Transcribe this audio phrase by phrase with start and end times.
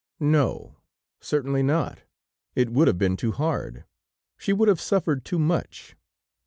[0.19, 0.79] No,
[1.19, 1.99] certainly not;
[2.55, 3.85] it would have been too hard;
[4.35, 5.95] she would have suffered too much!